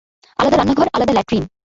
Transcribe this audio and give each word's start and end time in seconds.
আলাদা 0.39 0.57
রান্নাঘর, 0.57 0.87
আলাদা 0.93 1.13
ল্যাট্রিন। 1.13 1.43